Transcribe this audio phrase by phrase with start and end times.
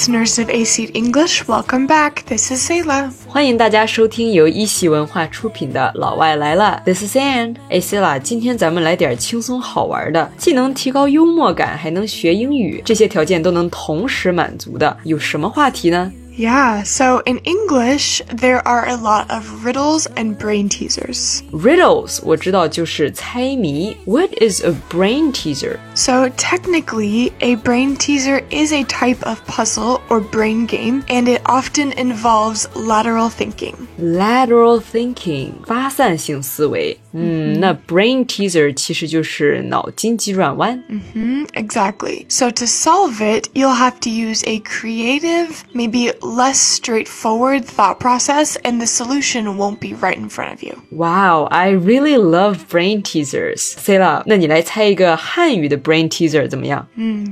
[0.00, 2.24] listeners of AC English, welcome back.
[2.24, 3.12] This is Sayla.
[3.28, 7.56] 欢迎大家收听由一席文化出品的《老外来了》，This is Anne。
[7.68, 21.41] 哎，Sayla，今天咱们来点轻松好玩的，既能提高幽默感，还能学英语，这些条件都能同时满足的，有什么话题呢 ？Yeah, so in English, there are a lot of riddles and brain teasers.
[21.51, 23.95] Riddles 我知道就是猜谜。
[24.05, 25.77] What is a brain teaser?
[25.93, 31.41] So technically, a brain teaser is a type of puzzle or brain game, and it
[31.45, 33.75] often involves lateral thinking.
[33.97, 36.99] Lateral thinking 发散性思维。
[37.12, 40.82] 嗯，那 brain teaser 其实就是脑筋急转弯。
[40.88, 42.24] 嗯哼，exactly.
[42.28, 48.54] So to solve it, you'll have to use a creative, maybe less straightforward thought process,
[48.62, 50.74] and the solution won't be right in front of you.
[50.90, 53.74] Wow, I really love brain teasers.
[53.78, 56.48] Selah，那你来猜一个汉语的 brain teaser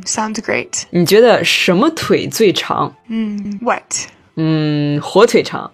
[0.05, 0.83] sounds great.
[0.91, 2.95] 你觉得什么腿最长？
[3.09, 3.83] 嗯，what？
[4.37, 5.71] 嗯，火腿肠。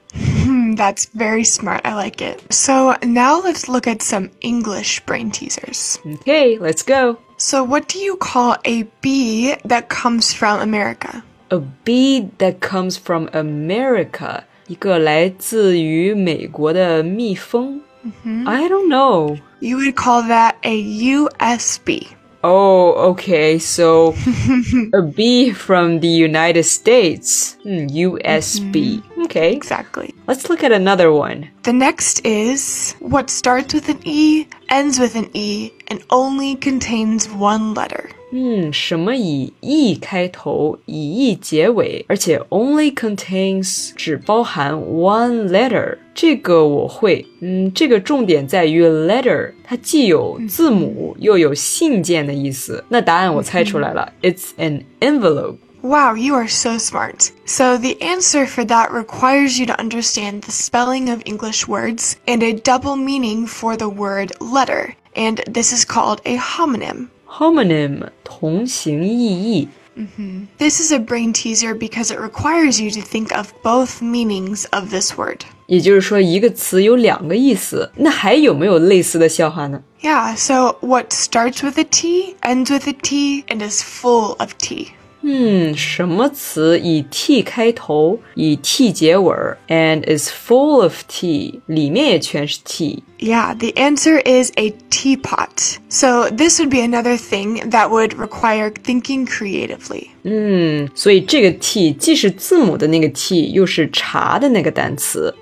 [0.73, 1.82] Hmm, that's very smart.
[1.86, 2.42] I like it.
[2.52, 6.00] So now let's look at some English brain teasers.
[6.22, 7.18] Okay, let's go.
[7.38, 11.23] So, what do you call a bee that comes from America?
[11.52, 17.80] A bee that comes from America，一个来自于美国的蜜蜂。
[18.45, 19.38] I don't know.
[19.59, 22.08] You would call that a USB.
[22.42, 23.59] Oh, okay.
[23.59, 24.16] So
[24.94, 27.58] a bee from the United States.
[27.64, 29.02] Hmm, USB.
[29.26, 29.54] Okay.
[29.54, 30.14] Exactly.
[30.28, 31.50] Let's look at another one.
[31.64, 37.26] The next is what starts with an E, ends with an E, and only contains
[37.26, 38.09] one letter.
[38.32, 47.26] 嗯，什么以 e 开头，以 e 结尾，而且 only contains 只包含 one letter，这个我会。
[47.42, 52.84] 嗯，这个重点在于 letter，它既有字母又有信件的意思。
[52.90, 55.58] 那答案我猜出来了，it's an envelope。
[55.83, 57.32] Wow, you are so smart.
[57.45, 62.44] So, the answer for that requires you to understand the spelling of English words and
[62.44, 67.08] a double meaning for the word letter, and this is called a homonym.
[67.26, 69.70] homonym 同形异义。
[70.58, 74.89] This is a brain teaser because it requires you to think of both meanings of
[74.89, 75.42] this word.
[75.67, 77.89] 也就是说，一个词有两个意思。
[77.95, 79.82] 那还有没有类似的笑话呢？
[80.02, 84.52] Yeah, so what starts with a T, ends with a T, and is full of
[84.58, 84.89] T?
[85.23, 93.04] 嗯，什么词以 t 开头，以 t 结尾儿，and is full of tea，里面也全是 t。
[93.20, 95.76] Yeah, the answer is a teapot.
[95.89, 100.08] So this would be another thing that would require thinking creatively.
[100.23, 105.36] 嗯，所以这个 t 既是字母的那个 t，又是茶的那个单词。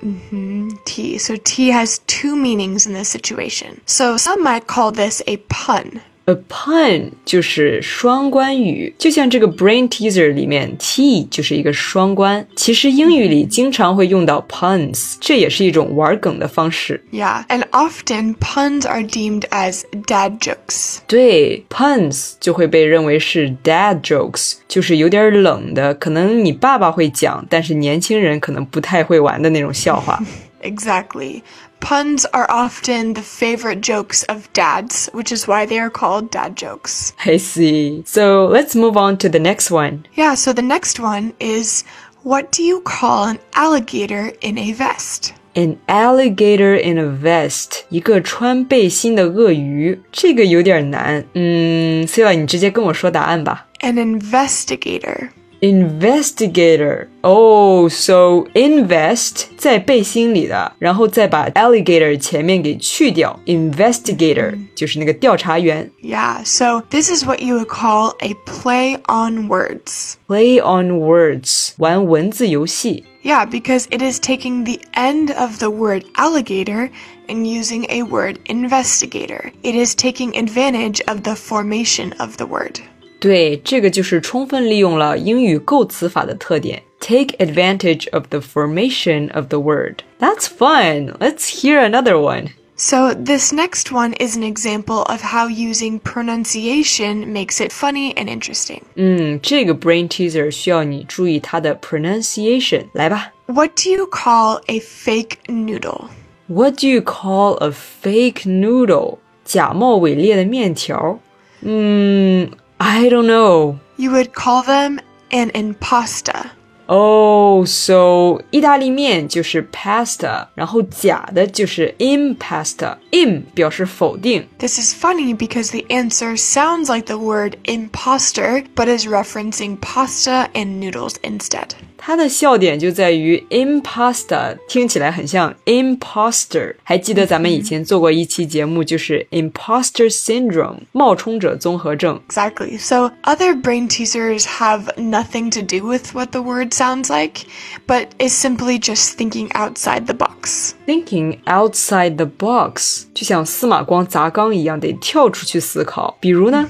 [0.85, 1.19] T.
[1.19, 3.78] So T has two meanings in this situation.
[3.85, 6.02] So some might call this a pun.
[6.25, 12.46] A pun 就是双关语，就像这个 brain teaser 里面 t 就是一个双关。
[12.53, 17.02] 其实英语里经常会用到 puns，这也是一种玩梗的方式。
[17.13, 20.97] Yeah, and often puns are deemed as dad jokes.
[21.08, 30.22] 对，puns 就会被认为是 dad jokes，就是有点冷的，可能你爸爸会讲，但是年轻人可能不太会玩的那种笑话。
[30.62, 31.41] Exactly.
[31.81, 36.56] Puns are often the favorite jokes of dads, which is why they are called dad
[36.56, 37.13] jokes.
[37.24, 38.03] I see.
[38.06, 40.06] So let's move on to the next one.
[40.16, 41.84] Yeah, so the next one is
[42.24, 45.34] what do you call an alligator in a vest?
[45.56, 51.24] An alligator in a vest，一个穿背心的鳄鱼，这个有点难。
[51.34, 53.68] 嗯 c e l a 你直接跟我说答案吧。
[53.80, 55.30] An investigator.
[55.62, 65.90] Investigator，哦、so invest 在背心里的，然后再把 alligator 前面给去掉，investigator 就是那个调查员。
[66.03, 70.13] Yeah, so this is what you would call a play on words.
[70.28, 73.06] Play on words，玩文字游戏。
[73.24, 76.91] Yeah, because it is taking the end of the word alligator
[77.28, 79.52] and using a word investigator.
[79.64, 82.79] It is taking advantage of the formation of the word.
[83.22, 89.97] 对，这个就是充分利用了英语构词法的特点，take advantage of the formation of the word.
[90.20, 91.17] That's fun.
[91.17, 92.49] Let's hear another one.
[92.79, 98.28] So, this next one is an example of how using pronunciation makes it funny and
[98.28, 98.82] interesting.
[98.94, 102.85] 嗯，这个 brain teaser 需要你注意它的 pronunciation。
[102.94, 106.09] 来吧 What do you call a fake noodle?
[106.46, 109.17] ，What do you call a fake noodle？
[109.44, 111.20] 假冒伪劣的面条。
[111.61, 112.47] 嗯
[112.82, 113.78] ，I don't know.
[113.97, 114.99] You would call them
[115.32, 116.52] an impasta.
[116.90, 124.47] Oh, so 意大利面就是 pasta，然后假的就是 impasta。im 表示否定。
[124.58, 130.47] This is funny because the answer sounds like the word imposter, but is referencing pasta
[130.53, 131.72] and noodles instead.
[132.02, 136.76] 它的笑点就在于 impasta 听起来很像 imposter。
[136.84, 142.22] 还记得咱们以前做过一期节目，就是 imposter syndrome 冒充者综合症。
[142.29, 142.78] Exactly.
[142.79, 147.46] So other brain teasers have nothing to do with what the word sounds like,
[147.88, 150.73] but is simply just thinking outside the box.
[150.85, 156.16] Thinking outside the box，就像司马光砸缸一样，得跳出去思考。
[156.22, 156.70] 比如呢？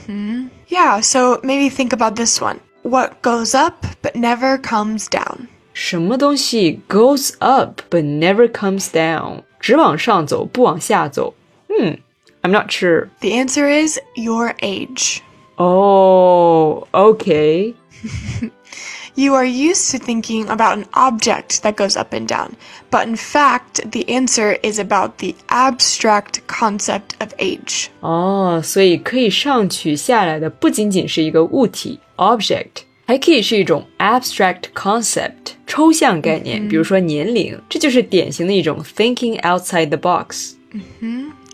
[0.69, 2.57] Yeah, so maybe think about this one.
[2.83, 5.47] What goes up but never comes down?
[5.73, 11.33] 什么东西 goes up but never comes down，只往上走不往下走？
[11.69, 11.97] 嗯，
[12.41, 13.09] I'm not sure.
[13.21, 15.21] The answer is your age.
[15.57, 17.73] Oh, okay.
[19.15, 22.51] You are used to thinking about an object that goes up and down,
[22.91, 27.87] but in fact, the answer is about the abstract concept of age.
[28.01, 40.53] 哦，所以可以上去下来的不仅仅是一个物体 object，还可以是一种 abstract concept 抽象概念，比如说年龄，这就是典型的一种 thinking outside the box。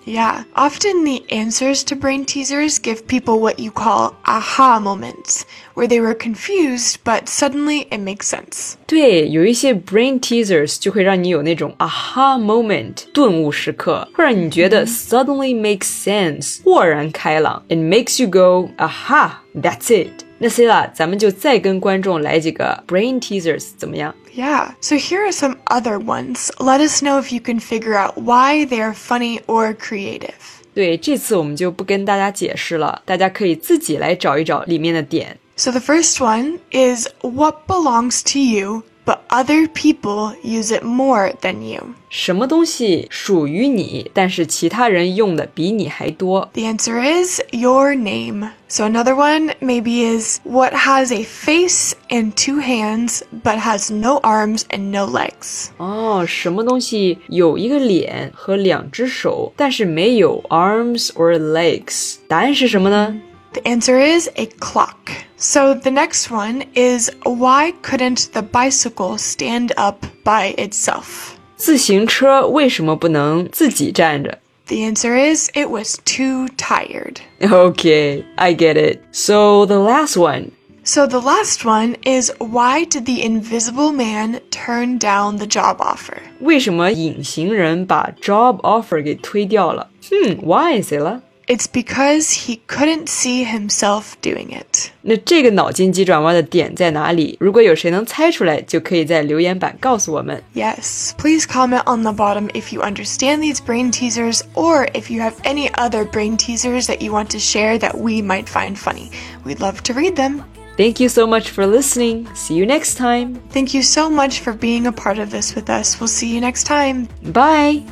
[0.07, 5.43] Yeah, often the answers to brain teasers give people what you call aha moments,
[5.75, 8.73] where they were confused, but suddenly it makes sense.
[8.85, 19.37] 对，有一些 brain teasers 就会让你有那种 aha moment 顿悟时刻，会让你觉得 suddenly makes sense 豁然开朗，it makes you go aha
[19.55, 20.25] that's it。
[20.38, 24.70] 那 Selah，咱们就再跟观众来几个 brain teasers，怎么样？Yeah.
[24.80, 26.50] So here are some other ones.
[26.58, 30.34] Let us know if you can figure out why they are funny or creative.
[30.74, 35.36] 对，这次我们就不跟大家解释了，大家可以自己来找一找里面的点。
[35.56, 41.61] So the first one is what belongs to you but other people use it more than
[41.61, 41.93] you.
[42.09, 46.49] 什么东西属于你，但是其他人用的比你还多？
[46.53, 48.51] The answer is your name.
[48.69, 54.19] So another one maybe is what has a face and two hands, but has no
[54.21, 55.67] arms and no legs.
[55.77, 62.15] 哦，什么东西有一个脸和两只手，但是没有 arms or legs？
[62.27, 63.19] 答案是什么呢？
[63.53, 65.11] The answer is a clock.
[65.37, 71.35] So the next one is why couldn't the bicycle stand up by itself?
[71.55, 77.17] 自行车为什么不能自己站着 The answer is it was too tired.
[77.41, 78.99] ？Okay, I get it.
[79.11, 80.51] So the last one.
[80.85, 86.17] So the last one is why did the invisible man turn down the job offer?
[86.41, 89.89] 为什么隐形人把 job offer 给推掉了？
[90.09, 91.21] Hmm, why, Zilla?
[91.47, 94.91] It's because he couldn't see himself doing it.
[95.01, 97.35] 那这个脑筋急转弯的点在哪里？
[97.41, 100.41] 如果有谁能猜出来，就可以在留言板告诉我们。
[100.55, 105.21] Yes, please comment on the bottom if you understand these brain teasers or if you
[105.21, 109.11] have any other brain teasers that you want to share that we might find funny.
[109.43, 110.45] We'd love to read them.
[110.77, 112.29] Thank you so much for listening.
[112.33, 113.41] See you next time.
[113.51, 115.99] Thank you so much for being a part of this with us.
[115.99, 117.09] We'll see you next time.
[117.33, 117.83] Bye.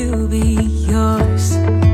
[0.00, 0.54] To be
[0.88, 1.89] yours